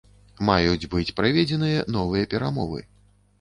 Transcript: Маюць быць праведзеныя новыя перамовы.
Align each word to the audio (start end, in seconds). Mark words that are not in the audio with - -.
Маюць 0.47 0.87
быць 0.93 1.13
праведзеныя 1.19 1.85
новыя 1.97 2.31
перамовы. 2.33 2.81